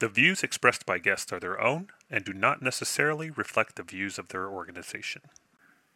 [0.00, 4.18] The views expressed by guests are their own and do not necessarily reflect the views
[4.18, 5.20] of their organization.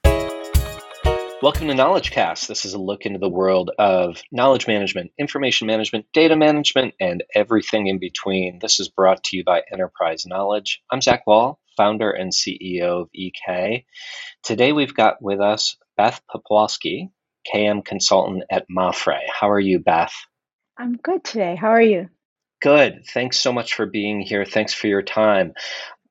[0.05, 2.47] Welcome to KnowledgeCast.
[2.47, 7.25] This is a look into the world of knowledge management, information management, data management, and
[7.35, 8.59] everything in between.
[8.59, 10.83] This is brought to you by Enterprise Knowledge.
[10.93, 13.87] I'm Zach Wahl, founder and CEO of EK.
[14.43, 17.09] Today we've got with us Beth Popławski,
[17.51, 19.21] KM consultant at Mapfre.
[19.33, 20.13] How are you, Beth?
[20.77, 21.57] I'm good today.
[21.57, 22.11] How are you?
[22.65, 23.05] Good.
[23.07, 24.47] Thanks so much for being here.
[24.47, 25.53] Thanks for your time.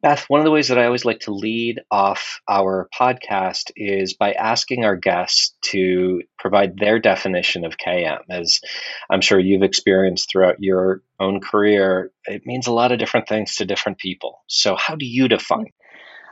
[0.03, 4.13] Beth, one of the ways that I always like to lead off our podcast is
[4.13, 8.19] by asking our guests to provide their definition of KM.
[8.29, 8.59] As
[9.09, 13.55] I'm sure you've experienced throughout your own career, it means a lot of different things
[13.55, 14.43] to different people.
[14.45, 15.65] So, how do you define?
[15.65, 15.73] it?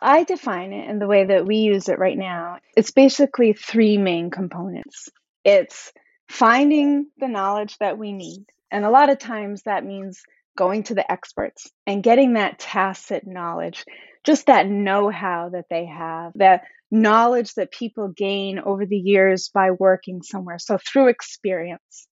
[0.03, 2.59] I define it in the way that we use it right now.
[2.77, 5.09] It's basically three main components
[5.43, 5.91] it's
[6.29, 10.21] finding the knowledge that we need and a lot of times that means
[10.57, 13.85] going to the experts and getting that tacit knowledge,
[14.23, 19.49] just that know how that they have, that knowledge that people gain over the years
[19.53, 20.59] by working somewhere.
[20.59, 22.07] So through experience.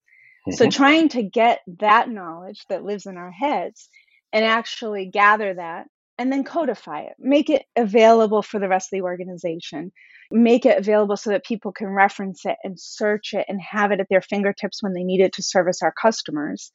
[0.47, 0.53] Mm-hmm.
[0.53, 3.89] So trying to get that knowledge that lives in our heads
[4.31, 5.87] and actually gather that
[6.19, 9.91] and then codify it, make it available for the rest of the organization,
[10.29, 14.01] make it available so that people can reference it and search it and have it
[14.01, 16.73] at their fingertips when they need it to service our customers.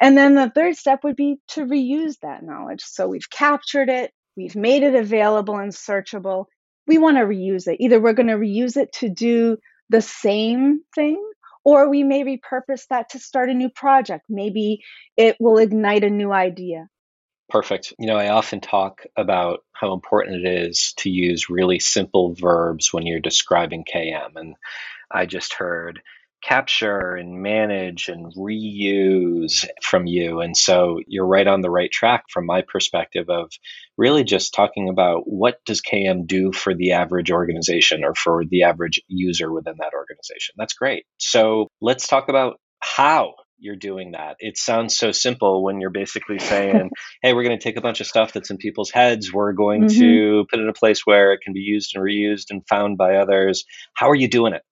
[0.00, 2.80] And then the third step would be to reuse that knowledge.
[2.82, 6.46] So we've captured it, we've made it available and searchable.
[6.86, 7.76] We want to reuse it.
[7.80, 9.58] Either we're going to reuse it to do
[9.90, 11.22] the same thing
[11.64, 14.24] or we may repurpose that to start a new project.
[14.30, 14.80] Maybe
[15.18, 16.88] it will ignite a new idea.
[17.50, 17.92] Perfect.
[17.98, 22.92] You know, I often talk about how important it is to use really simple verbs
[22.92, 24.36] when you're describing KM.
[24.36, 24.54] And
[25.10, 26.00] I just heard
[26.42, 30.40] capture and manage and reuse from you.
[30.40, 33.50] And so you're right on the right track from my perspective of
[33.98, 38.62] really just talking about what does KM do for the average organization or for the
[38.62, 40.54] average user within that organization.
[40.56, 41.04] That's great.
[41.18, 44.36] So let's talk about how you're doing that.
[44.38, 46.90] It sounds so simple when you're basically saying,
[47.22, 49.32] hey, we're going to take a bunch of stuff that's in people's heads.
[49.32, 50.00] We're going mm-hmm.
[50.00, 52.98] to put it in a place where it can be used and reused and found
[52.98, 53.64] by others.
[53.94, 54.62] How are you doing it?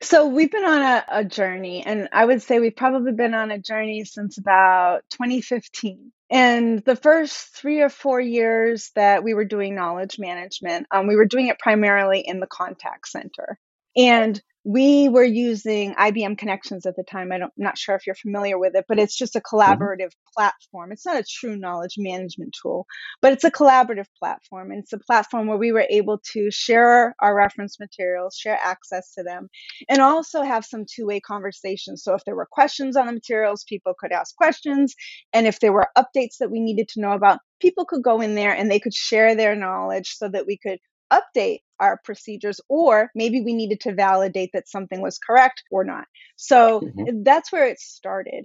[0.00, 3.50] So we've been on a, a journey, and I would say we've probably been on
[3.50, 6.12] a journey since about 2015.
[6.30, 11.16] And the first three or four years that we were doing knowledge management, um, we
[11.16, 13.58] were doing it primarily in the contact center.
[13.96, 17.32] And we were using IBM Connections at the time.
[17.32, 19.56] I am not sure if you're familiar with it, but it's just a mm-hmm.
[19.56, 20.32] collaborative mm-hmm.
[20.36, 20.92] platform.
[20.92, 22.84] It's not a true knowledge management tool,
[23.22, 24.70] but it's a collaborative platform.
[24.70, 29.14] And it's a platform where we were able to share our reference materials, share access
[29.14, 29.48] to them,
[29.88, 32.02] and also have some two way conversations.
[32.02, 34.94] So if there were questions on the materials, people could ask questions.
[35.32, 38.34] And if there were updates that we needed to know about, people could go in
[38.34, 40.78] there and they could share their knowledge so that we could
[41.12, 46.04] update our procedures, or maybe we needed to validate that something was correct or not.
[46.36, 47.22] So mm-hmm.
[47.22, 48.44] that's where it started.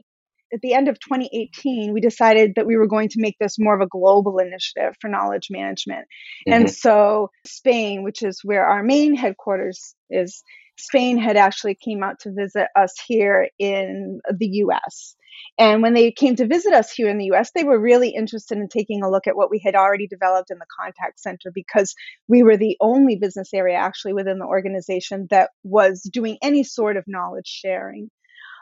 [0.54, 3.74] At the end of 2018, we decided that we were going to make this more
[3.74, 6.06] of a global initiative for knowledge management.
[6.48, 6.54] Mm-hmm.
[6.54, 10.44] And so Spain, which is where our main headquarters is,
[10.78, 15.16] Spain had actually came out to visit us here in the US.
[15.58, 18.58] And when they came to visit us here in the US, they were really interested
[18.58, 21.94] in taking a look at what we had already developed in the contact center because
[22.28, 26.98] we were the only business area actually within the organization that was doing any sort
[26.98, 28.10] of knowledge sharing.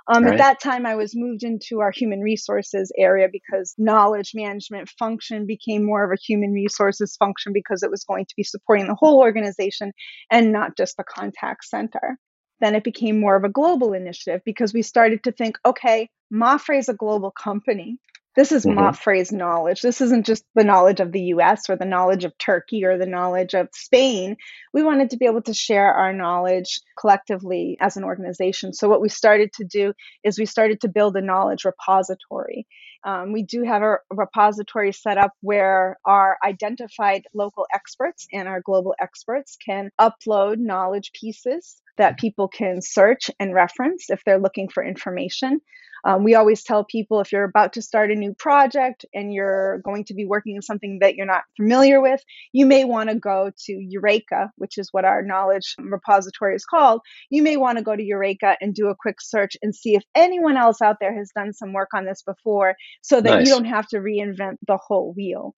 [0.08, 0.34] Um, right.
[0.34, 5.46] At that time, I was moved into our human resources area because knowledge management function
[5.46, 8.96] became more of a human resources function because it was going to be supporting the
[8.96, 9.92] whole organization
[10.30, 12.18] and not just the contact center.
[12.62, 16.78] Then it became more of a global initiative because we started to think okay, Mapfre
[16.78, 17.98] is a global company.
[18.36, 18.80] This is mm-hmm.
[18.80, 19.82] Mapfre's knowledge.
[19.82, 23.06] This isn't just the knowledge of the US or the knowledge of Turkey or the
[23.06, 24.38] knowledge of Spain.
[24.74, 28.74] We wanted to be able to share our knowledge collectively as an organization.
[28.74, 32.68] So, what we started to do is we started to build a knowledge repository.
[33.04, 38.62] Um, we do have a repository set up where our identified local experts and our
[38.62, 44.70] global experts can upload knowledge pieces that people can search and reference if they're looking
[44.70, 45.62] for information.
[46.04, 49.80] Um, we always tell people if you're about to start a new project and you're
[49.80, 52.22] going to be working in something that you're not familiar with,
[52.54, 57.02] you may want to go to Eureka, which is what our knowledge repository is called.
[57.30, 60.04] You may want to go to Eureka and do a quick search and see if
[60.16, 63.48] anyone else out there has done some work on this before so that nice.
[63.48, 65.54] you don't have to reinvent the whole wheel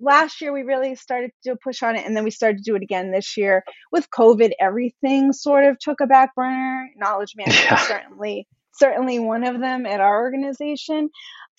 [0.00, 2.58] last year we really started to do a push on it and then we started
[2.58, 6.88] to do it again this year with covid everything sort of took a back burner
[6.96, 7.76] knowledge management yeah.
[7.76, 8.46] certainly
[8.78, 11.10] certainly one of them at our organization.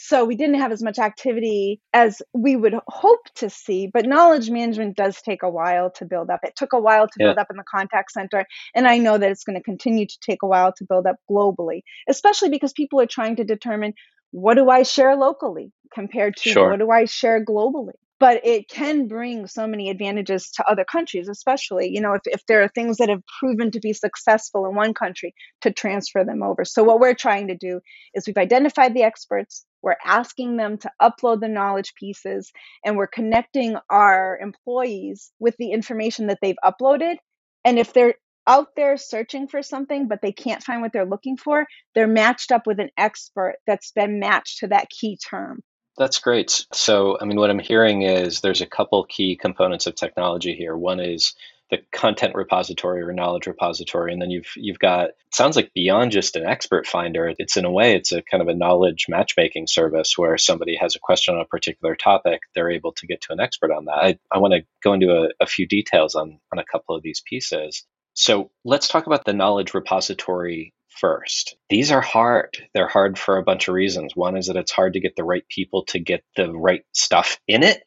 [0.02, 4.50] So we didn't have as much activity as we would hope to see, but knowledge
[4.50, 6.40] management does take a while to build up.
[6.44, 7.26] It took a while to Yeah.
[7.26, 10.18] build up in the contact center, and I know that it's going to continue to
[10.26, 13.94] take a while to build up globally, especially because people are trying to determine
[14.32, 16.70] what do I share locally compared to Sure.
[16.70, 17.94] what do I share globally.
[18.20, 22.46] But it can bring so many advantages to other countries, especially, you know, if, if
[22.48, 26.44] there are things that have proven to be successful in one country to transfer them
[26.44, 26.66] over.
[26.66, 27.80] So, what we're trying to do
[28.14, 32.52] is we've identified the experts, we're asking them to upload the knowledge pieces,
[32.84, 37.16] and we're connecting our employees with the information that they've uploaded.
[37.64, 38.16] And if they're
[38.50, 42.52] out there searching for something, but they can't find what they're looking for, they're matched
[42.52, 45.62] up with an expert that's been matched to that key term.
[45.98, 46.66] That's great.
[46.74, 50.76] So, I mean, what I'm hearing is there's a couple key components of technology here.
[50.76, 51.36] One is
[51.70, 56.36] the content repository or knowledge repository, and then you've you've got sounds like beyond just
[56.36, 57.32] an expert finder.
[57.38, 60.96] It's in a way it's a kind of a knowledge matchmaking service where somebody has
[60.96, 64.00] a question on a particular topic, they're able to get to an expert on that.
[64.02, 67.04] I, I want to go into a, a few details on on a couple of
[67.04, 67.86] these pieces.
[68.20, 71.56] So let's talk about the knowledge repository first.
[71.70, 72.58] These are hard.
[72.74, 74.14] They're hard for a bunch of reasons.
[74.14, 77.40] One is that it's hard to get the right people to get the right stuff
[77.48, 77.82] in it.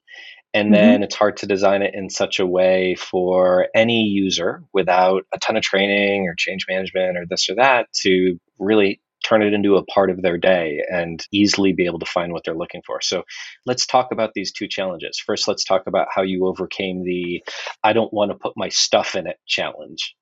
[0.55, 0.75] And Mhm.
[0.75, 5.39] then it's hard to design it in such a way for any user without a
[5.39, 9.77] ton of training or change management or this or that to really turn it into
[9.77, 13.01] a part of their day and easily be able to find what they're looking for.
[13.03, 13.25] So
[13.67, 15.19] let's talk about these two challenges.
[15.21, 17.43] First, let's talk about how you overcame the
[17.85, 20.15] I don't want to put my stuff in it challenge.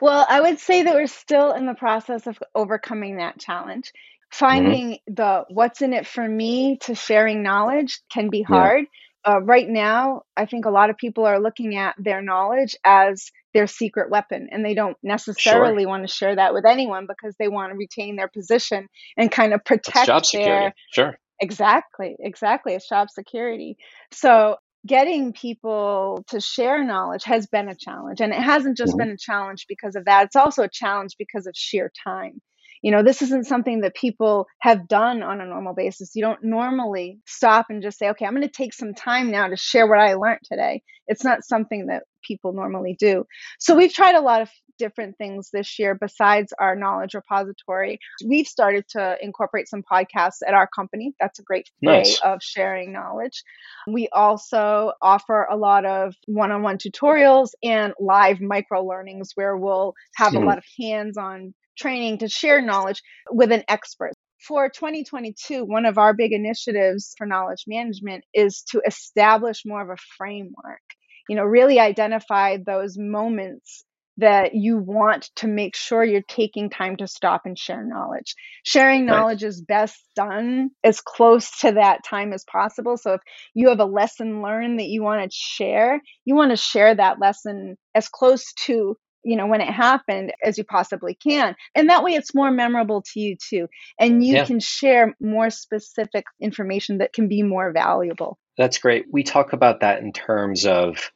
[0.00, 3.92] Well, I would say that we're still in the process of overcoming that challenge.
[4.30, 8.70] Finding the what's in it for me to sharing knowledge can be Yeah.
[8.70, 8.86] hard.
[9.26, 13.30] Uh, right now, I think a lot of people are looking at their knowledge as
[13.54, 14.96] their secret weapon, and they don't
[15.36, 15.72] Sure.
[15.72, 19.32] necessarily want to share that with anyone because they want to retain their position and
[19.32, 20.74] kind of protect job their security.
[20.90, 21.18] Sure.
[21.40, 22.74] Exactly, exactly.
[22.74, 23.76] It's job security.
[24.12, 28.20] So getting people to share knowledge has been a challenge.
[28.20, 31.14] And it hasn't just hmm been a challenge because of that, it's also a challenge
[31.18, 32.40] because of sheer time.
[32.82, 36.12] You know, this isn't something that people have done on a normal basis.
[36.14, 39.48] You don't normally stop and just say, okay, I'm going to take some time now
[39.48, 40.82] to share what I learned today.
[41.08, 43.24] It's not something that people normally do.
[43.58, 47.98] So we've tried a lot of different things this year besides our knowledge repository.
[48.26, 51.14] We've started to incorporate some podcasts at our company.
[51.20, 52.20] That's a great way Nice.
[52.24, 53.42] of sharing knowledge.
[53.90, 59.56] We also offer a lot of one on one tutorials and live micro learnings where
[59.56, 60.46] we'll have a Hmm.
[60.46, 64.12] lot of hands on training to share knowledge with an expert.
[64.46, 69.88] For 2022, one of our big initiatives for knowledge management is to establish more of
[69.90, 70.82] a framework.
[71.28, 73.84] You know, really identify those moments
[74.18, 78.34] that you want to make sure you're taking time to stop and share knowledge.
[78.64, 79.06] Sharing Right.
[79.06, 82.96] knowledge is best done as close to that time as possible.
[82.96, 83.20] So if
[83.54, 87.20] you have a lesson learned that you want to share, you want to share that
[87.20, 92.04] lesson as close to you know when it happened as you possibly can and that
[92.04, 93.66] way it's more memorable to you too
[93.98, 94.44] and you Yeah.
[94.44, 99.06] can share more specific information that can be more valuable That's great.
[99.10, 101.10] We talk about that in terms of,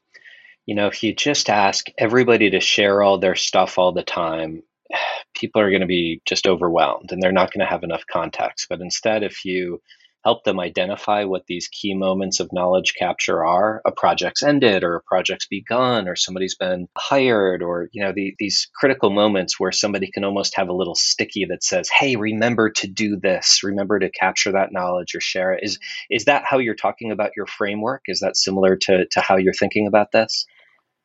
[0.71, 4.63] you know, if you just ask everybody to share all their stuff all the time,
[5.35, 8.69] people are going to be just overwhelmed and they're not going to have enough context.
[8.71, 9.83] But instead, if you
[10.25, 14.95] help them identify what these key moments of knowledge capture are, a project's ended or
[14.95, 19.73] a project's begun or somebody's been hired or, you know, the, these critical moments where
[19.73, 23.99] somebody can almost have a little sticky that says, hey, remember to do this, remember
[23.99, 25.65] to capture that knowledge or share it.
[25.65, 25.81] Is,
[26.11, 28.03] is that how you're talking about your framework?
[28.07, 30.47] Is that similar to, to how you're thinking about this?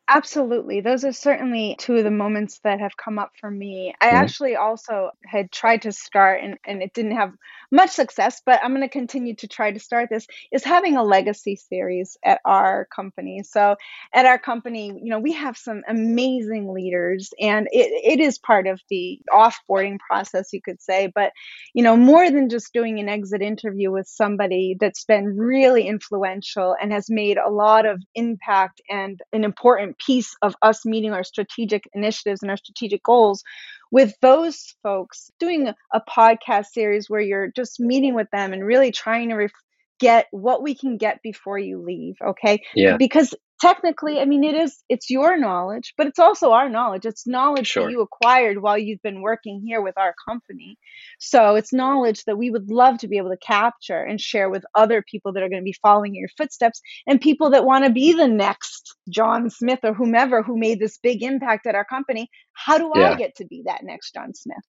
[0.08, 0.82] Absolutely.
[0.82, 3.94] Those are certainly two of the moments that have come up for me.
[4.00, 7.34] I actually also had tried to start and, and it didn't have
[7.72, 11.04] much success, but I'm going to continue to try to start this is having a
[11.04, 13.44] legacy series at our company.
[13.44, 13.76] So
[14.14, 18.68] at our company, you know, we have some amazing leaders and it, it is part
[18.68, 21.12] of the offboarding process, you could say.
[21.14, 21.32] But,
[21.74, 26.76] you know, more than just doing an exit interview with somebody that's been really influential
[26.80, 31.24] and has made a lot of impact and an important piece of us meeting our
[31.24, 33.44] strategic initiatives and our strategic goals
[33.92, 38.92] with those folks doing a, podcast series where you're just meeting with them and really
[38.92, 39.52] trying to ref-
[40.00, 42.62] get what we can get before you leave okay?
[42.76, 47.06] Yeah, because technically i mean it is it's your knowledge but it's also our knowledge.
[47.06, 50.78] It's knowledge that you acquired while you've been working here with our company.
[51.20, 54.66] So it's knowledge that we would love to be able to capture and share with
[54.76, 57.92] other people that are going to be following your footsteps and people that want to
[57.92, 62.30] be the next john smith or whomever who made this big impact at our company.
[62.54, 64.64] How do i get to be that next john smith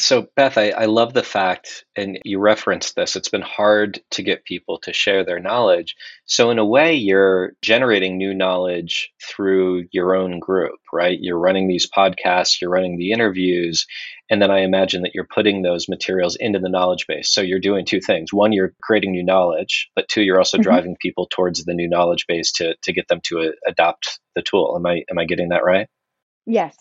[0.00, 4.22] So, Beth, I, I love the fact, and you referenced this, it's been hard to
[4.24, 5.94] get people to share their knowledge.
[6.26, 11.16] So, in a way, you're generating new knowledge through your own group, right?
[11.20, 13.86] You're running these podcasts, you're running the interviews,
[14.30, 17.32] and then I imagine that you're putting those materials into the knowledge base.
[17.32, 18.32] So, you're doing two things.
[18.34, 20.58] One, you're creating new knowledge, but two, you're also Mhm.
[20.58, 24.42] driving people towards the new knowledge base to, to get them to uh, adopt the
[24.42, 24.74] tool.
[24.76, 25.86] Am I, am I getting that right?
[26.46, 26.76] Yes.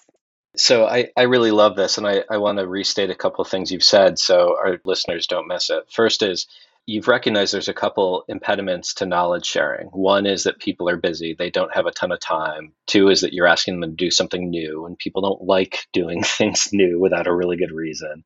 [0.57, 3.49] So I, I really love this, and I, I want to restate a couple of
[3.49, 5.85] things you've said so our listeners don't miss it.
[5.89, 6.45] First is
[6.85, 9.87] you've recognized there's a couple impediments to knowledge sharing.
[9.87, 12.73] One is that people are busy, they don't have a ton of time.
[12.85, 16.21] Two is that you're asking them to do something new, and people don't like doing
[16.21, 18.25] things new without a really good reason.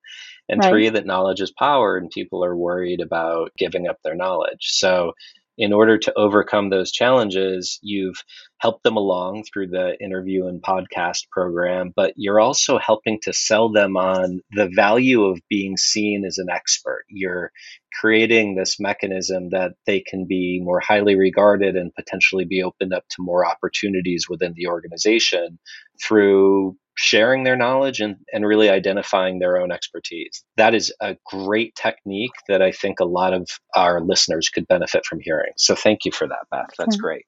[0.49, 0.63] And Right.
[0.63, 4.69] three, that knowledge is power, and people are worried about giving up their knowledge.
[4.71, 5.13] So
[5.57, 8.23] in order to overcome those challenges, you've
[8.57, 13.71] helped them along through the interview and podcast program, but you're also helping to sell
[13.71, 17.05] them on the value of being seen as an expert.
[17.09, 17.51] You're
[17.99, 23.03] creating this mechanism that they can be more highly regarded and potentially be opened up
[23.09, 25.59] to more opportunities within the organization
[26.03, 30.43] through sharing their knowledge and, and really identifying their own expertise.
[30.57, 35.05] That is a great technique that I think a lot of our listeners could benefit
[35.05, 35.51] from hearing.
[35.57, 36.69] So thank you for that, Beth.
[36.77, 37.01] That's Excellent.
[37.01, 37.25] great.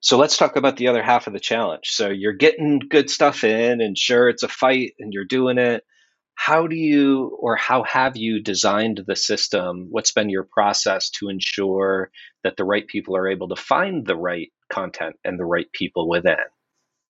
[0.00, 1.88] So let's talk about the other half of the challenge.
[1.90, 5.84] So you're getting good stuff in, and sure, it's a fight and you're doing it.
[6.34, 9.88] How do you or how have you designed the system?
[9.90, 12.10] What's been your process to ensure
[12.44, 16.08] that the right people are able to find the right content and the right people
[16.08, 16.36] within?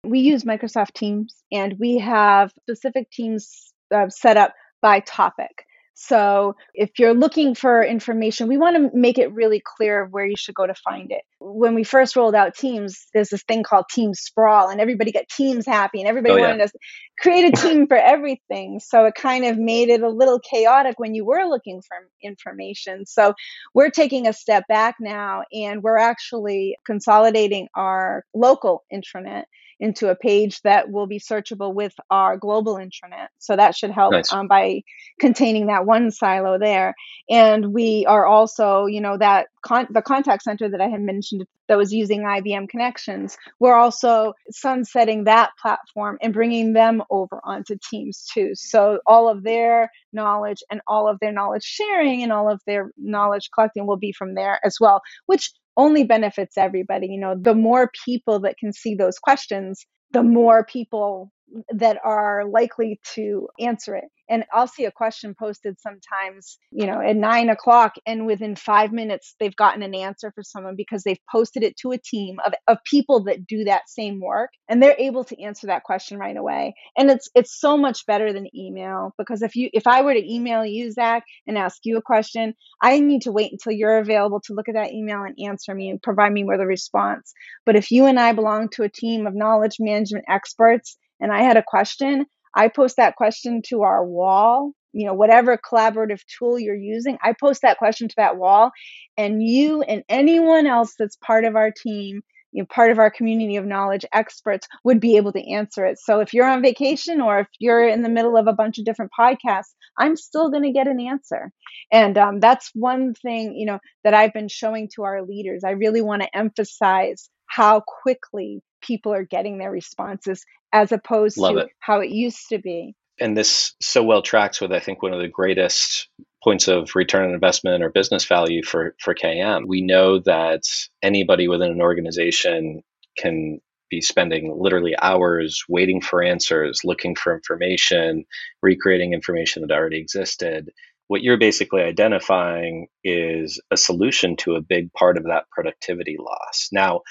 [0.03, 5.65] We use Microsoft Teams and we have specific teams uh, set up by topic.
[6.01, 10.37] So if you're looking for information, we want to make it really clear where you
[10.37, 11.23] should go to find it.
[11.41, 15.27] When we first rolled out Teams, there's this thing called Team Sprawl, and everybody got
[15.27, 16.51] Teams happy, and everybody Oh, yeah.
[16.51, 16.79] wanted to
[17.19, 18.79] create a team for everything.
[18.79, 23.05] So it kind of made it a little chaotic when you were looking for information.
[23.05, 23.33] So
[23.73, 29.43] we're taking a step back now, and we're actually consolidating our local intranet
[29.79, 33.27] into a page that will be searchable with our global intranet.
[33.37, 34.31] So that should help Nice.
[34.33, 34.81] um, by
[35.19, 36.95] containing that one silo there.
[37.29, 41.45] And we are also, you know, that con- the contact center that I had mentioned
[41.67, 43.37] that was using IBM connections.
[43.59, 48.51] We're also sunsetting that platform and bringing them over onto Teams too.
[48.55, 52.91] So all of their knowledge and all of their knowledge sharing and all of their
[52.97, 57.07] knowledge collecting will be from there as well, which only benefits everybody.
[57.07, 61.31] You know, the more people that can see those questions, the more people
[61.73, 64.05] that are likely to answer it.
[64.29, 68.91] And I'll see a question posted sometimes, you know, at nine o'clock, and within five
[68.91, 72.53] minutes, they've gotten an answer for someone because they've posted it to a team of,
[72.67, 76.37] of people that do that same work, and they're able to answer that question right
[76.37, 76.75] away.
[76.95, 80.33] And it's it's so much better than email because if you if I were to
[80.33, 84.41] email you, Zach, and ask you a question, I need to wait until you're available
[84.41, 87.33] to look at that email and answer me and provide me with a response.
[87.65, 91.43] But if you and I belong to a team of knowledge management experts and I
[91.43, 96.59] had a question, I post that question to our wall, you know, whatever collaborative tool
[96.59, 98.71] you're using, I post that question to that wall,
[99.17, 102.21] and you and anyone else that's part of our team,
[102.51, 105.99] you know, part of our community of knowledge experts would be able to answer it.
[105.99, 108.85] So if you're on vacation or if you're in the middle of a bunch of
[108.85, 111.51] different podcasts, I'm still going to get an answer.
[111.91, 115.63] And um, that's one thing, you know, that I've been showing to our leaders.
[115.63, 121.55] I really want to emphasize how quickly people are getting their responses as opposed Love
[121.55, 121.69] to it.
[121.79, 122.95] how it used to be.
[123.19, 126.07] And this so well tracks with, I think, one of the greatest
[126.43, 129.63] points of return on investment or business value for, for KM.
[129.67, 130.63] We know that
[131.03, 132.81] anybody within an organization
[133.17, 133.59] can
[133.89, 138.25] be spending literally hours waiting for answers, looking for information,
[138.61, 140.69] recreating information that already existed.
[141.07, 146.69] What you're basically identifying is a solution to a big part of that productivity loss.
[146.71, 147.01] Now,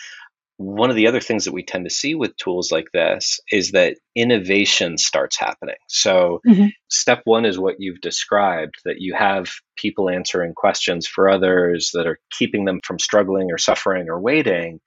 [0.58, 3.72] one of the other things that we tend to see with tools like this is
[3.72, 5.76] that innovation starts happening.
[5.88, 6.72] So, Mhm.
[6.88, 12.06] step one is what you've described that you have people answering questions for others that
[12.06, 14.80] are keeping them from struggling or suffering or waiting.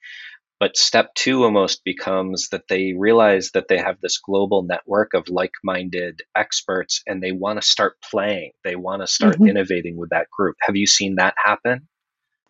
[0.60, 5.30] But step two almost becomes that they realize that they have this global network of
[5.30, 8.52] like minded experts and they want to start playing.
[8.64, 9.48] They want to start Mhm.
[9.48, 10.58] innovating with that group.
[10.62, 11.88] Have you seen that happen?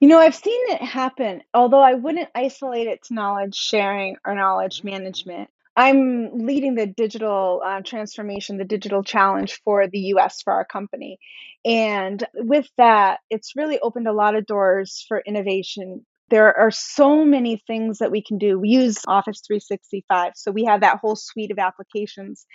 [0.02, 4.36] You know, I've seen it happen, although I wouldn't isolate it to knowledge sharing or
[4.36, 5.50] knowledge management.
[5.78, 11.20] I'm leading the digital uh, transformation, the digital challenge for the US for our company.
[11.66, 17.24] And with that, it's really opened a lot of doors for innovation There are so
[17.24, 18.58] many things that we can do.
[18.60, 22.46] We use Office 365, so we have that whole suite of applications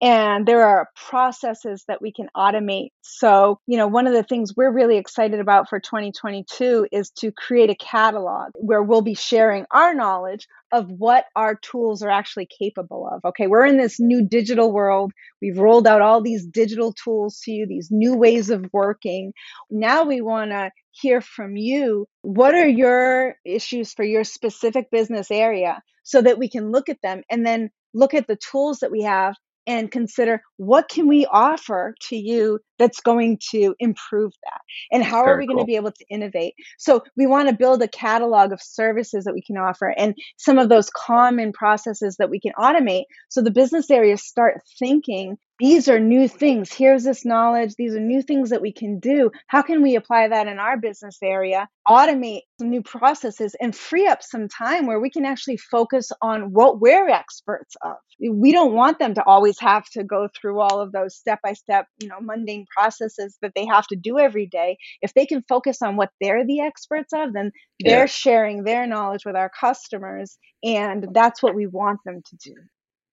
[0.00, 2.90] and there are processes that we can automate.
[3.02, 7.32] So, you know, one of the things we're really excited about for 2022 is to
[7.32, 12.46] create a catalog where we'll be sharing our knowledge of what our tools are actually
[12.46, 13.24] capable of.
[13.24, 15.12] Okay, we're in this new digital world.
[15.42, 19.32] We've rolled out all these digital tools to you, these new ways of working.
[19.70, 20.70] Now we want to
[21.00, 22.06] hear from you.
[22.22, 27.02] What are your issues for your specific business area so that we can look at
[27.02, 29.34] them and then look at the tools that we have
[29.68, 35.18] and consider what can we offer to you that's going to improve that and how
[35.18, 35.56] are we cool.
[35.56, 39.24] going to be able to innovate so we want to build a catalog of services
[39.24, 43.42] that we can offer and some of those common processes that we can automate so
[43.42, 46.72] the business areas start thinking these are new things.
[46.72, 47.74] Here's this knowledge.
[47.74, 49.30] These are new things that we can do.
[49.48, 54.06] How can we apply that in our business area, automate some new processes, and free
[54.06, 57.96] up some time where we can actually focus on what we're experts of?
[58.20, 61.54] We don't want them to always have to go through all of those step by
[61.54, 64.76] step, you know, mundane processes that they have to do every day.
[65.02, 67.50] If they can focus on what they're the experts of, then
[67.80, 68.06] they're yeah.
[68.06, 70.38] sharing their knowledge with our customers.
[70.62, 72.54] And that's what we want them to do.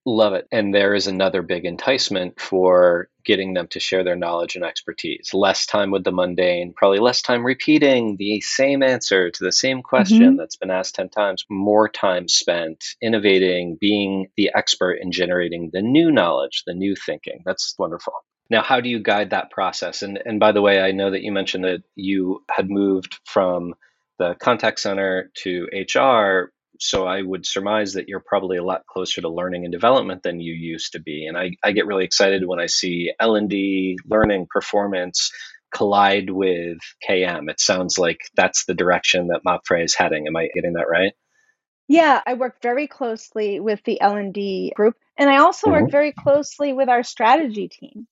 [0.07, 0.47] Love it.
[0.51, 5.31] And there is another big enticement for getting them to share their knowledge and expertise.
[5.33, 9.81] Less time with the mundane, probably less time repeating the same answer to the same
[9.81, 10.37] question mm-hmm.
[10.37, 15.81] that's been asked 10 times, more time spent innovating, being the expert in generating the
[15.81, 17.41] new knowledge, the new thinking.
[17.43, 18.13] That's wonderful.
[18.51, 20.03] Now, how do you guide that process?
[20.03, 23.73] And and by the way, I know that you mentioned that you had moved from
[24.19, 29.21] the contact center to HR so I would surmise that you're probably a lot closer
[29.21, 31.25] to learning and development than you used to be.
[31.27, 35.31] And I, I get really excited when I see L&D, learning, performance
[35.73, 36.77] collide with
[37.07, 37.49] KM.
[37.49, 40.27] It sounds like that's the direction that Mapfre is heading.
[40.27, 41.13] Am I getting that right?
[41.87, 45.83] Yeah, I work very closely with the L&D group and I also mm-hmm.
[45.83, 48.07] work very closely with our strategy team.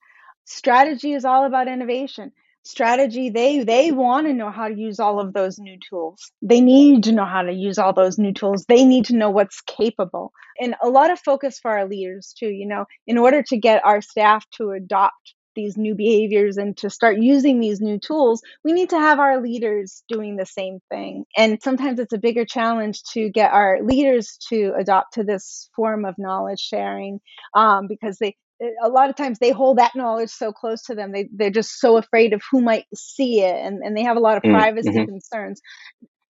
[0.45, 3.29] Strategy is all about innovation strategy.
[3.29, 6.31] They they want to know how to use all of those new tools.
[6.41, 8.65] They need to know how to use all those new tools.
[8.67, 10.31] They need to know what's capable.
[10.59, 13.85] And a lot of focus for our leaders too you know in order to get
[13.85, 18.73] our staff to adopt these new behaviors and to start using these new tools, we
[18.73, 21.25] need to have our leaders doing the same thing.
[21.37, 26.05] And sometimes it's a bigger challenge to get our leaders to adopt to this form
[26.05, 27.19] of knowledge sharing
[27.53, 28.35] um, because they
[28.81, 31.79] a lot of times they hold that knowledge so close to them they, they're just
[31.79, 34.53] so afraid of who might see it and, and they have a lot of mm,
[34.53, 35.05] privacy mm-hmm.
[35.05, 35.61] concerns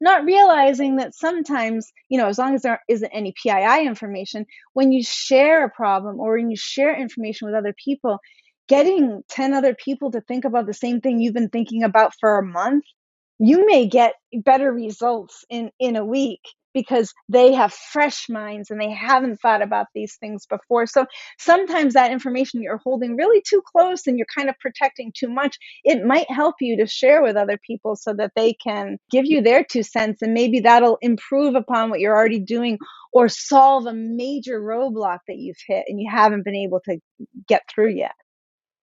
[0.01, 4.91] not realizing that sometimes you know as long as there isn't any pii information when
[4.91, 8.19] you share a problem or when you share information with other people
[8.67, 12.37] getting 10 other people to think about the same thing you've been thinking about for
[12.37, 12.85] a month
[13.39, 16.41] you may get better results in in a week
[16.73, 20.85] because they have fresh minds and they haven't thought about these things before.
[20.85, 21.05] So
[21.37, 25.57] sometimes that information you're holding really too close and you're kind of protecting too much,
[25.83, 29.41] it might help you to share with other people so that they can give you
[29.41, 32.77] their two cents and maybe that'll improve upon what you're already doing
[33.11, 36.97] or solve a major roadblock that you've hit and you haven't been able to
[37.47, 38.15] get through yet.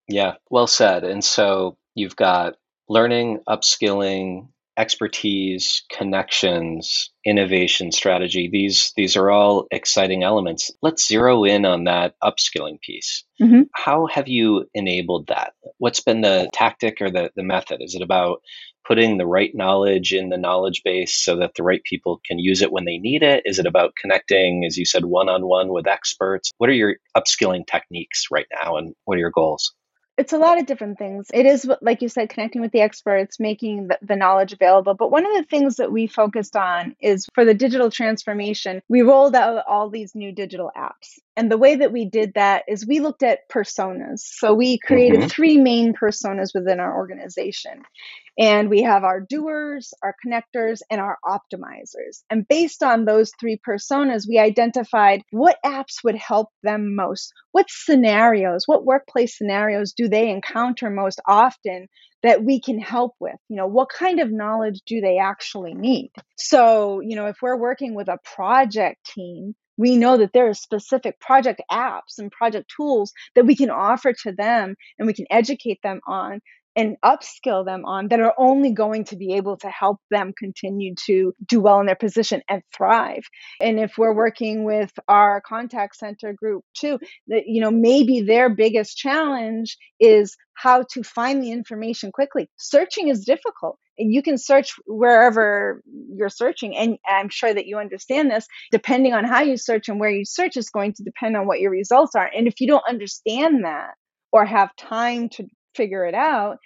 [0.08, 1.04] Yeah, well said.
[1.04, 2.56] And so you've got
[2.88, 4.48] learning, upskilling,
[4.80, 8.48] expertise, connections, innovation strategy.
[8.50, 10.70] These these are all exciting elements.
[10.80, 13.24] Let's zero in on that upskilling piece.
[13.42, 13.62] Mm-hmm.
[13.74, 15.52] How have you enabled that?
[15.76, 17.82] What's been the tactic or the, the method?
[17.82, 18.40] Is it about
[18.88, 22.62] putting the right knowledge in the knowledge base so that the right people can use
[22.62, 23.42] it when they need it?
[23.44, 26.50] Is it about connecting, as you said, one on one with experts?
[26.56, 29.74] What are your upskilling techniques right now and what are your goals?
[30.20, 31.28] It's a lot of different things.
[31.32, 34.92] It is, like you said, connecting with the experts, making the, the, knowledge available.
[34.92, 39.00] But one of the things that we focused on is for the digital transformation, we
[39.00, 41.18] rolled out all these new digital apps.
[41.40, 44.18] And the way that we did that is we looked at personas.
[44.18, 45.28] So we created mm-hmm.
[45.28, 47.80] three main personas within our organization.
[48.38, 52.24] And we have our doers, our connectors, and our optimizers.
[52.28, 57.32] And based on those three personas, we identified what apps would help them most.
[57.52, 61.86] What scenarios, what workplace scenarios do they encounter most often
[62.22, 63.36] that we can help with?
[63.48, 66.10] You know, what kind of knowledge do they actually need?
[66.36, 70.54] So, you know, if we're working with a project team, we know that there are
[70.54, 75.24] specific project apps and project tools that we can offer to them and we can
[75.30, 76.40] educate them on
[76.76, 80.94] and upskill them on that are only going to be able to help them continue
[81.06, 83.24] to do well in their position and thrive.
[83.60, 88.54] And if we're working with our contact center group too, that you know maybe their
[88.54, 92.48] biggest challenge is how to find the information quickly.
[92.58, 95.82] Searching is difficult you can search wherever
[96.14, 100.00] you're searching and i'm sure that you understand this depending on how you search and
[100.00, 102.30] where you search is going to depend on what your results are.
[102.34, 103.94] And if you don't understand that
[104.32, 106.58] or have time to figure it out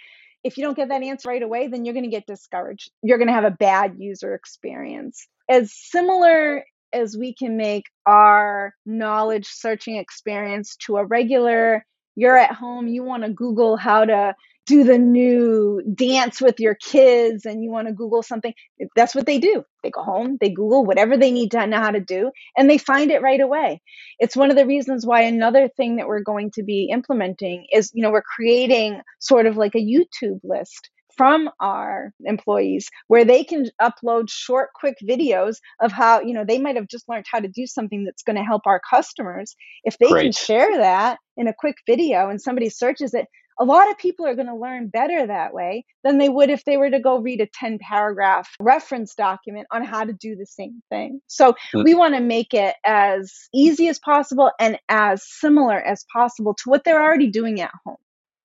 [0.42, 2.90] if you don't get that answer right away then you're going to get discouraged.
[3.03, 5.27] You're going to have a bad user experience.
[5.49, 11.85] As similar as we can make our knowledge searching experience to a regular
[12.16, 14.35] you're at home you want to google how to
[14.66, 18.55] do the new dance with your kids and you want to Google something,
[18.96, 19.64] that's what they do.
[19.83, 22.79] They go home, they Google whatever they need to know how to do, and they
[22.79, 23.83] find it right away.
[24.18, 27.90] It's one of the reasons why another thing that we're going to be implementing is,
[27.92, 33.44] you know, we're creating sort of like a YouTube list from our employees where they
[33.44, 37.40] can upload short quick videos of how you know they might have just learned how
[37.40, 40.22] to do something that's going to help our customers if they Great.
[40.22, 43.27] can share that in a quick video and somebody searches it
[43.59, 46.64] a lot of people are going to learn better that way than they would if
[46.64, 50.46] they were to go read a 10 paragraph reference document on how to do the
[50.46, 51.20] same thing.
[51.29, 51.85] So mm-hmm.
[51.85, 56.70] we want to make it as easy as possible and as similar as possible to
[56.70, 57.96] what they're already doing at home.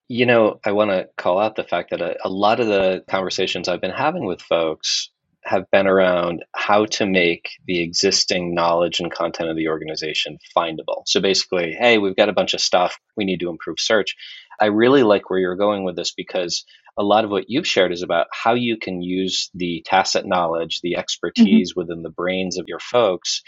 [0.09, 3.03] You know, I want to call out the fact that a, a lot of the
[3.09, 5.11] conversations I've been having with folks
[5.43, 11.03] have been around how to make the existing knowledge and content of the organization findable.
[11.05, 14.15] So basically, hey, we've got a bunch of stuff, we need to improve search.
[14.59, 16.65] I really like where you're going with this because
[16.97, 20.81] a lot of what you've shared is about how you can use the tacit knowledge,
[20.81, 20.99] the mm-hmm.
[20.99, 21.79] expertise mm-hmm.
[21.79, 23.41] within the brains of your folks,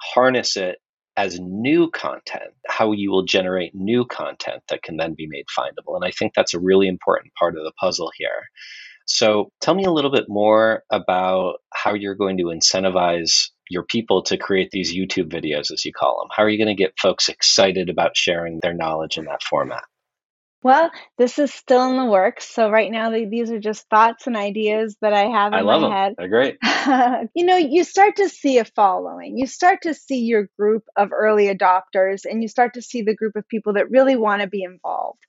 [0.00, 0.78] harness it
[1.18, 5.96] as new content, how you will generate new content that can then be made findable.
[5.96, 8.46] And I think that's a really important part of the puzzle here.
[9.06, 14.22] So tell me a little bit more about how you're going to incentivize your people
[14.22, 16.28] to create these YouTube videos, as you call them.
[16.30, 19.82] How are you going to get folks excited about sharing their knowledge in that format?
[20.62, 22.48] Well, this is still in the works.
[22.48, 25.82] So right now, these are just thoughts and ideas that I have in I love
[25.82, 25.96] my them.
[25.96, 26.14] head.
[26.18, 26.58] They're great.
[27.34, 29.38] you know, you start to see a following.
[29.38, 33.14] You start to see your group of early adopters, and you start to see the
[33.14, 35.20] group of people that really want to be involved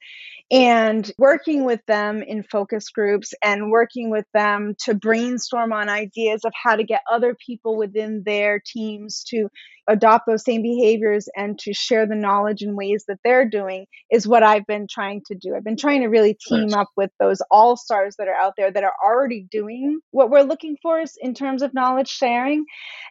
[0.52, 6.42] and working with them in focus groups and working with them to brainstorm on ideas
[6.44, 9.48] of how to get other people within their teams to
[9.88, 14.28] adopt those same behaviors and to share the knowledge in ways that they're doing is
[14.28, 15.56] what I've been trying to do.
[15.56, 18.72] I've been trying to really team up with those all stars that are out there
[18.72, 22.66] that are already doing what we're looking for in terms of knowledge sharing.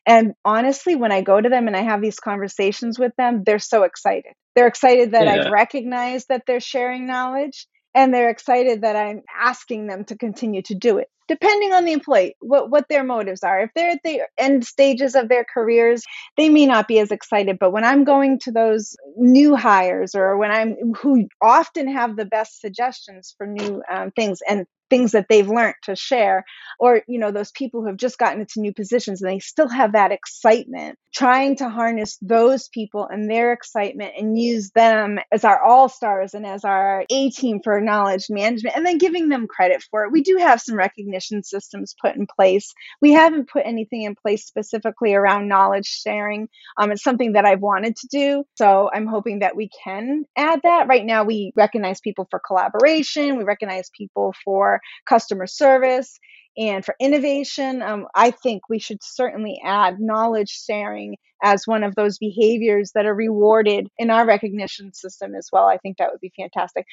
[0.06, 3.58] And honestly, when I go to them and I have these conversations with them, they're
[3.58, 4.32] so excited.
[4.58, 5.44] They're excited that yeah.
[5.44, 10.62] I've recognized that they're sharing knowledge and they're excited that I'm asking them to continue
[10.62, 13.60] to do it depending on the employee what what their motives are.
[13.60, 16.02] If they're at the end stages of their careers
[16.36, 20.36] they may not be as excited but when i'm going to those new hires or
[20.36, 25.26] when i'm who often have the best suggestions for new um, things and things that
[25.28, 26.44] they've learned to share
[26.78, 29.68] or you know those people who have just gotten into new positions and they still
[29.68, 35.44] have that excitement trying to harness those people and their excitement and use them as
[35.44, 39.46] our all stars and as our a team for knowledge management and then giving them
[39.46, 40.12] credit for it.
[40.12, 44.46] We do have some recognition systems put in place we haven't put anything in place
[44.46, 49.40] specifically around knowledge sharing um, it's something that i've wanted to do so i'm hoping
[49.40, 54.34] that we can add that right now we recognize people for collaboration we recognize people
[54.44, 56.18] for customer service
[56.58, 57.80] and for innovation.
[57.82, 63.06] Um, I think we should certainly add knowledge sharing as one of those behaviors that
[63.06, 65.66] are rewarded in our recognition system as well.
[65.66, 66.84] I think that would be fantastic.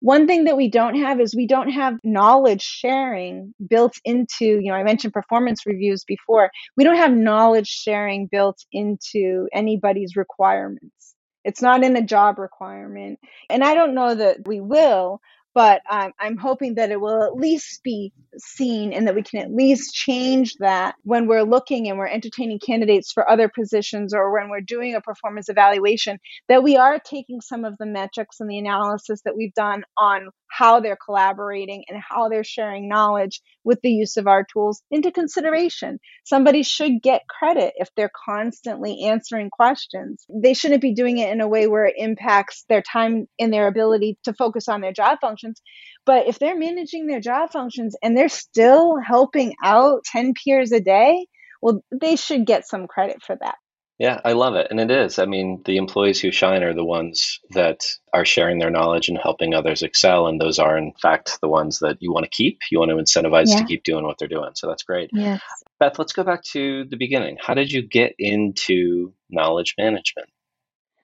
[0.00, 4.70] One thing that we don't have is we don't have knowledge sharing built into, you
[4.70, 6.50] know, I mentioned performance reviews before.
[6.76, 11.14] We don't have knowledge sharing built into anybody's requirements.
[11.44, 13.18] It's not in a job requirement.
[13.48, 15.20] And I don't know that we will,
[15.56, 19.40] but um, I'm hoping that it will at least be seen and that we can
[19.40, 24.34] at least change that when we're looking and we're entertaining candidates for other positions or
[24.34, 26.18] when we're doing a performance evaluation,
[26.50, 30.28] that we are taking some of the metrics and the analysis that we've done on
[30.48, 35.10] how they're collaborating and how they're sharing knowledge with the use of our tools into
[35.10, 35.98] consideration.
[36.24, 40.24] Somebody should get credit if they're constantly answering questions.
[40.28, 43.66] They shouldn't be doing it in a way where it impacts their time and their
[43.66, 45.62] ability to focus on their job functions.
[46.04, 50.80] But if they're managing their job functions and they're still helping out 10 peers a
[50.80, 51.26] day,
[51.62, 53.56] well, they should get some credit for that.
[53.98, 54.66] Yeah, I love it.
[54.70, 55.18] And it is.
[55.18, 59.16] I mean, the employees who shine are the ones that are sharing their knowledge and
[59.16, 60.26] helping others excel.
[60.26, 62.58] And those are, in fact, the ones that you want to keep.
[62.70, 63.56] You want to incentivize yeah.
[63.56, 64.50] to keep doing what they're doing.
[64.52, 65.08] So that's great.
[65.14, 65.40] Yes.
[65.80, 67.38] Beth, let's go back to the beginning.
[67.40, 70.28] How did you get into knowledge management?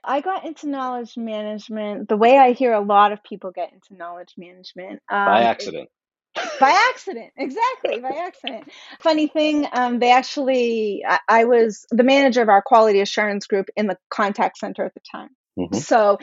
[0.04, 3.94] I got into knowledge management the way I hear a lot of people get into
[3.94, 5.88] knowledge management um, by accident.
[6.58, 8.64] by accident exactly by accident
[9.00, 13.68] funny thing um, they actually I, I, was the manager of our quality assurance group
[13.76, 15.76] in the contact center at the time mm-hmm.
[15.76, 16.18] so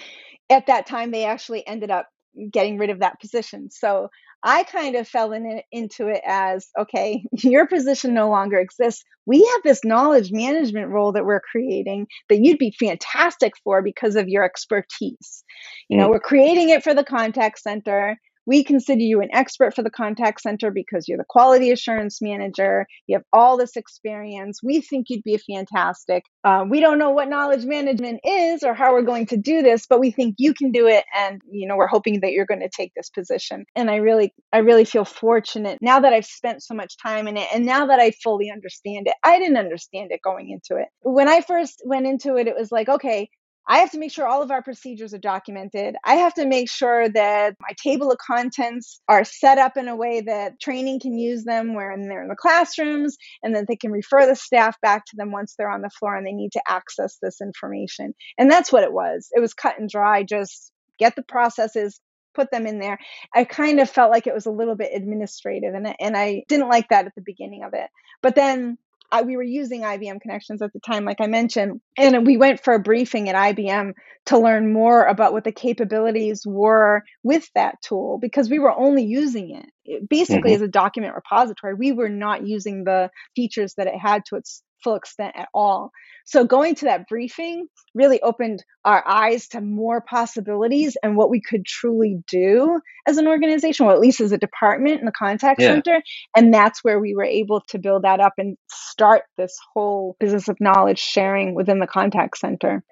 [0.50, 2.08] at that time they actually ended up
[2.52, 4.10] getting rid of that position so
[4.44, 9.04] i kind of fell in into it as okay your position no longer exists.
[9.26, 14.16] We have this knowledge management role that we're creating that you'd be fantastic for because
[14.16, 15.44] of your expertise.
[15.88, 16.02] You mm.
[16.02, 18.18] know we're creating it for the contact center
[18.50, 22.88] we consider you an expert for the contact center because you're the quality assurance manager.
[23.06, 24.62] You have all this experience.
[24.64, 26.24] We think you'd be fantastic.
[26.44, 29.86] Uh, we don't know what knowledge management is or how we're going to do this,
[29.88, 31.06] but we think you can do it.
[31.16, 33.66] And, you know, we're hoping that you're going to take this position.
[33.76, 37.38] And I really, I really feel fortunate now that I've spent so much time in
[37.38, 39.14] it and now that I fully understand it.
[39.24, 40.88] I didn't understand it going into it.
[41.04, 43.30] When I first went into it, it was like, okay,
[43.68, 45.96] I have to make sure all of our procedures are documented.
[46.04, 49.96] I have to make sure that my table of contents are set up in a
[49.96, 53.92] way that training can use them when they're in the classrooms and that they can
[53.92, 56.62] refer the staff back to them once they're on the floor and they need to
[56.68, 58.14] access this information.
[58.40, 59.30] And that's what it was.
[59.32, 62.02] It was cut and dry, just get the processes,
[62.34, 62.98] put them in there.
[63.36, 66.70] I kind of felt like it was a little bit administrative and, and I didn't
[66.70, 67.90] like that at the beginning of it.
[68.22, 68.78] But then
[69.12, 72.64] I, we were using IBM connections at the time, like I mentioned, and we went
[72.64, 73.94] for a briefing at IBM
[74.28, 79.04] to learn more about what the capabilities were with that tool because we were only
[79.04, 80.56] using it basically mm-hmm.
[80.56, 81.74] as a document repository.
[81.74, 85.92] We were not using the features that it had to its full extent at all.
[86.26, 91.42] So going to that briefing really opened our eyes to more possibilities and what we
[91.42, 95.60] could truly do as an organization, or at least as a department in the contact
[95.60, 95.74] yeah.
[95.74, 96.02] center.
[96.36, 100.48] And that's where we were able to build that up and start this whole business
[100.48, 102.84] of knowledge sharing within the contact center.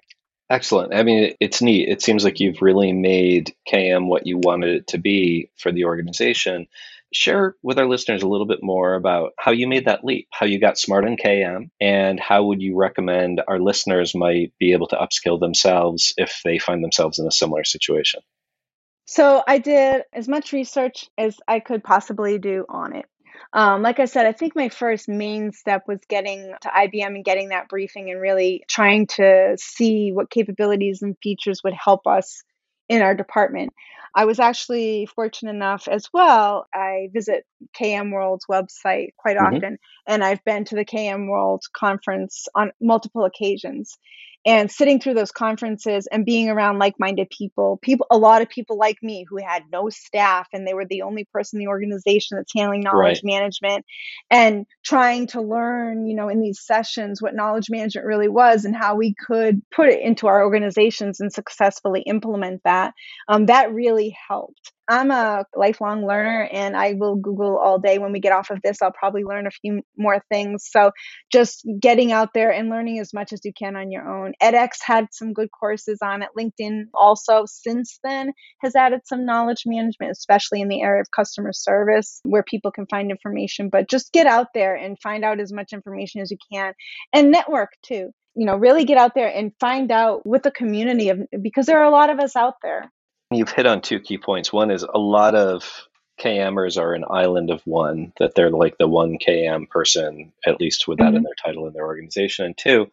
[0.50, 0.94] Excellent.
[0.94, 1.90] I mean, it's neat.
[1.90, 5.84] It seems like you've really made KM what you wanted it to be for the
[5.84, 6.66] organization.
[7.12, 10.46] Share with our listeners a little bit more about how you made that leap, how
[10.46, 14.88] you got smart in KM, and how would you recommend our listeners might be able
[14.88, 18.20] to upskill themselves if they find themselves in a similar situation?
[19.06, 23.06] So I did as much research as I could possibly do on it.
[23.54, 27.24] Um, like I said, I think my first main step was getting to IBM and
[27.24, 32.42] getting that briefing and really trying to see what capabilities and features would help us
[32.88, 33.72] in our department.
[34.14, 36.66] I was actually fortunate enough as well.
[36.74, 37.44] I visit
[37.78, 39.56] KM World's website quite mm-hmm.
[39.56, 43.98] often, and I've been to the KM World conference on multiple occasions
[44.48, 48.78] and sitting through those conferences and being around like-minded people people a lot of people
[48.78, 52.36] like me who had no staff and they were the only person in the organization
[52.36, 53.24] that's handling knowledge right.
[53.24, 53.84] management
[54.30, 58.74] and trying to learn you know in these sessions what knowledge management really was and
[58.74, 62.94] how we could put it into our organizations and successfully implement that
[63.28, 67.98] um, that really helped I'm a lifelong learner and I will Google all day.
[67.98, 70.66] When we get off of this, I'll probably learn a few more things.
[70.70, 70.92] So
[71.30, 74.32] just getting out there and learning as much as you can on your own.
[74.42, 76.30] edX had some good courses on it.
[76.38, 81.52] LinkedIn also since then has added some knowledge management, especially in the area of customer
[81.52, 83.68] service where people can find information.
[83.68, 86.72] But just get out there and find out as much information as you can
[87.12, 91.08] and network too you know really get out there and find out with the community
[91.08, 92.90] of because there are a lot of us out there
[93.30, 94.52] You've hit on two key points.
[94.52, 95.88] One is a lot of
[96.18, 100.88] KMers are an island of one, that they're like the one KM person, at least
[100.88, 101.16] with that mm-hmm.
[101.16, 102.44] in their title in their organization.
[102.44, 102.88] And two,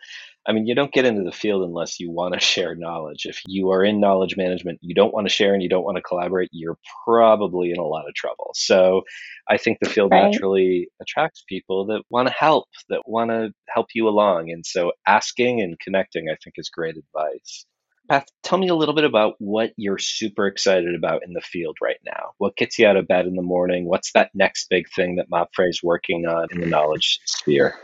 [0.48, 3.26] I mean, you don't get into the field unless you want to share knowledge.
[3.26, 5.98] If you are in knowledge management, you don't want to share and you don't want
[5.98, 8.52] to collaborate, you're probably in a lot of trouble.
[8.54, 9.02] So
[9.50, 10.32] I think the field right.
[10.32, 14.52] naturally attracts people that want to help, that want to help you along.
[14.52, 17.66] And so asking and connecting, I think, is great advice.
[18.08, 21.78] Beth, tell me a little bit about what you're super excited about in the field
[21.82, 22.32] right now.
[22.38, 23.86] What gets you out of bed in the morning?
[23.86, 26.72] What's that next big thing that Mapfre is working on in the mm.
[26.72, 27.76] knowledge sphere?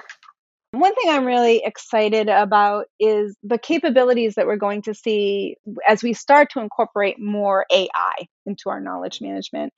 [0.72, 6.02] One thing I'm really excited about is the capabilities that we're going to see as
[6.02, 9.74] we start to incorporate more AI into our knowledge management.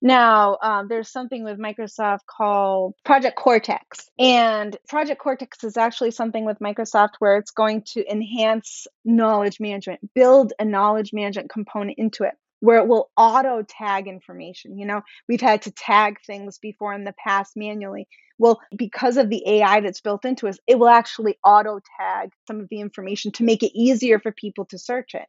[0.00, 4.08] Now, um, there's something with Microsoft called Project Cortex.
[4.18, 10.00] And Project Cortex is actually something with Microsoft where it's going to enhance knowledge management,
[10.14, 14.78] build a knowledge management component into it where it will auto tag information.
[14.78, 19.30] You know, we've had to tag things before in the past manually Well, because of
[19.30, 23.32] the AI that's built into us, it will actually auto tag some of the information
[23.32, 25.26] to make it easier for people to search it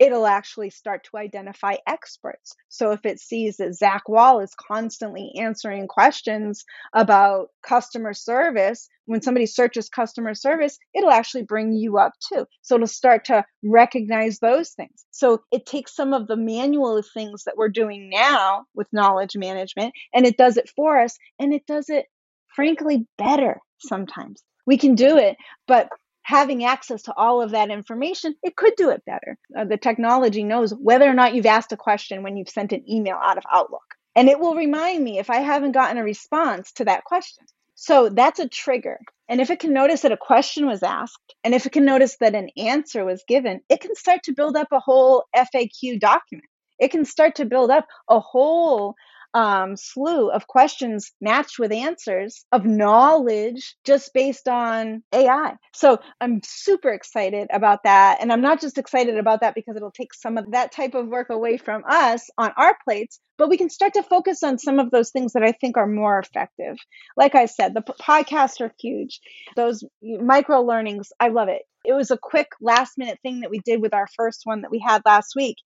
[0.00, 2.56] it'll actually start to identify experts.
[2.70, 9.22] So if it sees that Zach Wahl is constantly answering questions about customer service, when
[9.22, 12.46] somebody searches customer service, it'll actually bring you up too.
[12.62, 15.06] So it'll start to recognize those things.
[15.12, 19.94] So it takes some of the manual things that we're doing now with knowledge management
[20.14, 22.06] and it does it for us and it does it
[22.54, 24.42] frankly better sometimes.
[24.66, 25.36] We can do it,
[25.66, 25.88] but
[26.22, 29.36] having access to all of that information, it could do it better.
[29.56, 32.90] Uh, the technology knows whether or not you've asked a question when you've sent an
[32.90, 33.82] email out of Outlook.
[34.16, 37.44] And it will remind me if I haven't gotten a response to that question.
[37.74, 38.98] So that's a trigger.
[39.28, 42.16] And if it can notice that a question was asked, and if it can notice
[42.20, 46.48] that an answer was given, it can start to build up a whole FAQ document.
[46.78, 48.94] It can start to build up a whole
[49.34, 55.54] um, slew of questions matched with answers of knowledge just based on AI.
[55.74, 58.18] So I'm super excited about that.
[58.20, 61.08] And I'm not just excited about that because it'll take some of that type of
[61.08, 64.78] work away from us on our plates, but we can start to focus on some
[64.78, 66.76] of those things that I think are more effective.
[67.16, 69.20] Like I said, the p- podcasts are huge.
[69.56, 71.62] Those micro learnings, I love it.
[71.84, 74.70] It was a quick last minute thing that we did with our first one that
[74.70, 75.56] we had last week.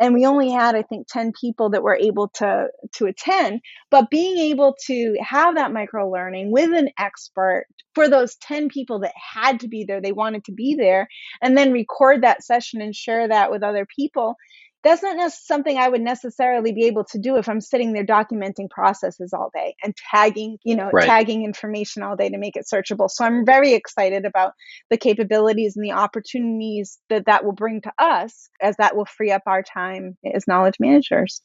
[0.00, 3.60] And we only had i think 10 people that were able to to attend.
[3.90, 9.00] But being able to have that micro learning with an expert for those 10 people
[9.00, 11.08] that had to be there they wanted to be there
[11.42, 14.36] and then record that session and share that with other people
[14.84, 18.68] that's not something I would necessarily be able to do if I'm sitting there documenting
[18.68, 21.06] processes all day and tagging, you know, right.
[21.06, 23.10] tagging information all day to make it searchable.
[23.10, 24.52] So I'm very excited about
[24.90, 29.32] the capabilities and the opportunities that that will bring to us as that will free
[29.32, 31.40] up our time as knowledge managers.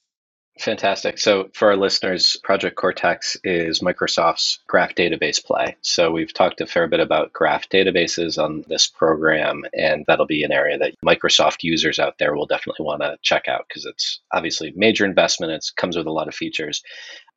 [0.60, 1.18] Fantastic.
[1.18, 5.78] So, for our listeners, Project Cortex is Microsoft's graph database play.
[5.82, 10.44] So, we've talked a fair bit about graph databases on this program, and that'll be
[10.44, 14.20] an area that Microsoft users out there will definitely want to check out because it's
[14.34, 15.54] obviously major investment.
[15.54, 16.84] It comes with a lot of features.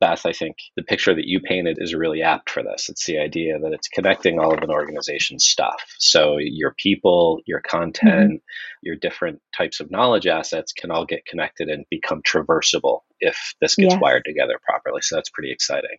[0.01, 2.89] Beth, I think the picture that you painted is really apt for this.
[2.89, 5.81] It's the idea that it's connecting all of an organization's stuff.
[5.97, 8.35] So your people, your content, mm-hmm.
[8.81, 13.75] your different types of knowledge assets can all get connected and become traversable if this
[13.75, 15.01] gets wired together properly.
[15.01, 15.97] So that's pretty exciting.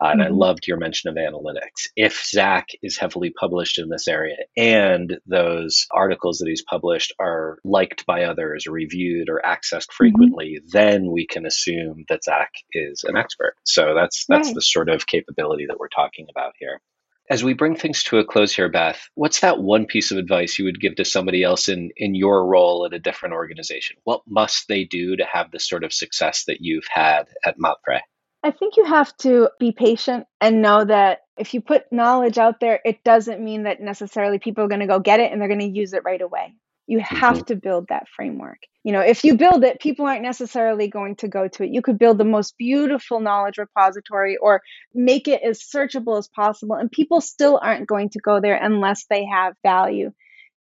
[0.00, 0.32] Uh, and mm-hmm.
[0.32, 1.88] I loved your mention of analytics.
[1.96, 7.58] If Zach is heavily published in this area and those articles that he's published are
[7.64, 9.96] liked by others, reviewed, or accessed mm-hmm.
[9.96, 10.68] frequently, mm-hmm.
[10.70, 13.54] then we can assume that Zach is an expert.
[13.64, 14.54] So that's that's right.
[14.54, 16.80] the sort of capability that we're talking about here.
[17.28, 20.58] As we bring things to a close here, Beth, what's that one piece of advice
[20.58, 23.96] you would give to somebody else in, in your role at a different organization?
[24.04, 28.00] What must they do to have the sort of success that you've had at Mapfre?
[28.44, 32.60] I think you have to be patient and know that if you put knowledge out
[32.60, 35.48] there, it doesn't mean that necessarily people are going to go get it and they're
[35.48, 36.54] going to use it right away.
[36.86, 37.44] You have mm-hmm.
[37.44, 38.58] to build that framework.
[38.84, 41.70] You know, if you build it, people aren't necessarily going to go to it.
[41.70, 44.62] You could build the most beautiful knowledge repository or
[44.94, 49.06] make it as searchable as possible, and people still aren't going to go there unless
[49.10, 50.12] they have value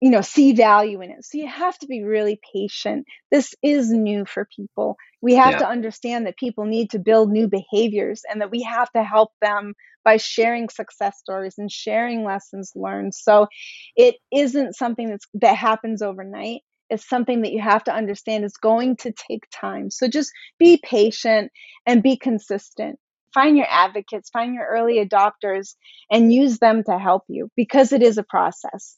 [0.02, 1.26] you know see value in it.
[1.26, 3.06] So you have to be really patient.
[3.32, 4.96] This is new for people.
[5.22, 5.60] We have yeah.
[5.60, 9.32] to understand that people need to build new behaviors and that we have to help
[9.42, 13.14] them by sharing success stories and sharing lessons learned.
[13.14, 13.48] So
[13.96, 16.62] it isn't something that's that happens overnight.
[16.90, 19.90] It's something that you have to understand is going to take time.
[19.90, 21.52] So just be patient
[21.86, 23.00] and be consistent.
[23.34, 25.76] Find your advocates find your early adopters
[26.10, 28.98] and use them to help you because it is a process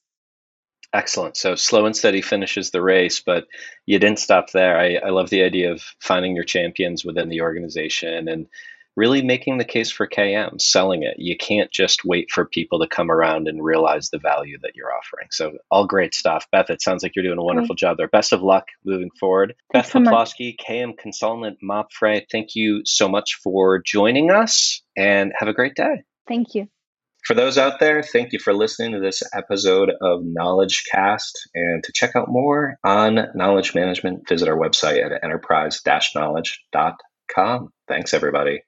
[0.93, 1.37] Excellent.
[1.37, 3.47] So slow and steady finishes the race, but
[3.85, 4.79] you didn't stop there.
[4.79, 8.47] I, I love the idea of finding your champions within the organization and
[8.95, 11.15] really making the case for KM, selling it.
[11.17, 14.93] You can't just wait for people to come around and realize the value that you're
[14.93, 15.27] offering.
[15.31, 16.47] So all great stuff.
[16.51, 18.07] Beth, it sounds like you're doing a wonderful job there.
[18.07, 19.53] Best of luck moving forward.
[19.71, 25.47] Thanks Beth Poplawski, KM consultant, Mapfre, thank you so much for joining us and have
[25.47, 26.03] a great day.
[26.27, 26.67] Thank you.
[27.25, 31.49] For those out there, thank you for listening to this episode of Knowledge Cast.
[31.53, 35.81] And to check out more on knowledge management, visit our website at enterprise
[36.15, 37.69] knowledge.com.
[37.87, 38.61] Thanks, everybody.